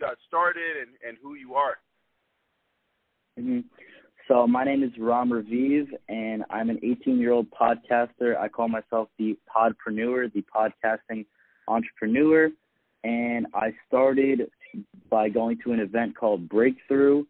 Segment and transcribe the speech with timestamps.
[0.00, 1.78] Got started and, and who you are.
[3.38, 3.60] Mm-hmm.
[4.28, 8.38] So my name is Rom Raviv, and I'm an 18-year-old podcaster.
[8.38, 11.24] I call myself the Podpreneur, the podcasting
[11.66, 12.50] entrepreneur,
[13.04, 14.50] and I started
[15.08, 17.24] by going to an event called Breakthrough,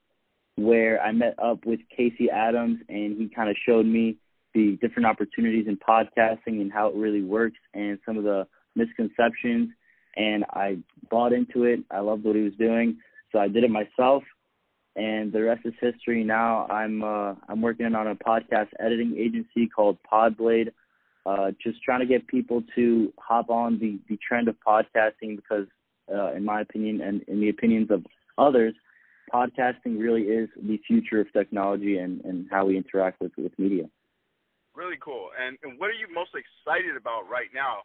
[0.56, 4.16] where I met up with Casey Adams, and he kind of showed me
[4.54, 9.70] the different opportunities in podcasting and how it really works, and some of the misconceptions.
[10.18, 10.78] And I
[11.10, 11.80] bought into it.
[11.90, 12.98] I loved what he was doing,
[13.32, 14.22] so I did it myself
[14.98, 16.24] and the rest is history.
[16.24, 20.72] Now I'm uh, I'm working on a podcast editing agency called Podblade,
[21.24, 25.66] uh, just trying to get people to hop on the the trend of podcasting because,
[26.12, 28.04] uh, in my opinion, and in the opinions of
[28.38, 28.74] others,
[29.32, 33.84] podcasting really is the future of technology and and how we interact with with media.
[34.74, 35.28] Really cool.
[35.40, 37.82] And and what are you most excited about right now?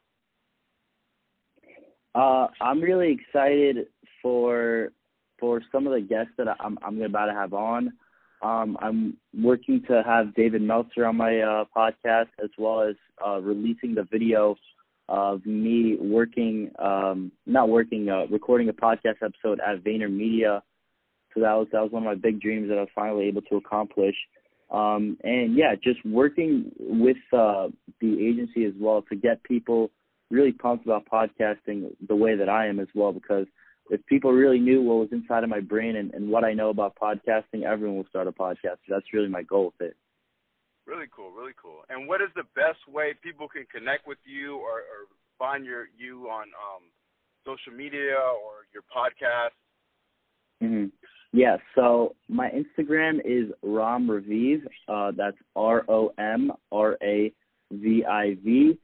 [2.15, 3.87] Uh, I'm really excited
[4.21, 4.91] for
[5.39, 7.93] for some of the guests that I'm I'm about to have on.
[8.41, 13.39] Um, I'm working to have David Meltzer on my uh, podcast as well as uh,
[13.39, 14.55] releasing the video
[15.07, 20.61] of me working, um, not working, uh, recording a podcast episode at VaynerMedia.
[21.33, 23.41] So that was that was one of my big dreams that I was finally able
[23.43, 24.15] to accomplish.
[24.71, 27.69] Um, and yeah, just working with uh,
[28.01, 29.91] the agency as well to get people
[30.33, 33.47] really pumped about podcasting the way that I am as well because–
[33.89, 36.69] if people really knew what was inside of my brain and, and what I know
[36.69, 38.77] about podcasting, everyone will start a podcast.
[38.87, 39.97] That's really my goal with it.
[40.85, 41.81] Really cool, really cool.
[41.89, 45.07] And what is the best way people can connect with you or, or
[45.39, 46.83] find your you on um,
[47.45, 49.55] social media or your podcast?
[50.61, 50.87] Mm-hmm.
[51.35, 54.61] Yeah, so my Instagram is Rom Raviv.
[54.87, 57.33] Uh, that's R O M R A
[57.71, 58.77] V I V.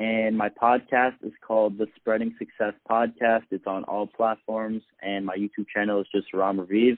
[0.00, 3.42] And my podcast is called the Spreading Success Podcast.
[3.50, 6.96] It's on all platforms, and my YouTube channel is just Rom Raviv.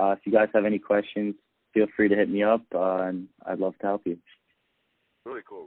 [0.00, 1.34] Uh, if you guys have any questions,
[1.74, 4.18] feel free to hit me up, uh, and I'd love to help you.
[5.24, 5.64] Really cool.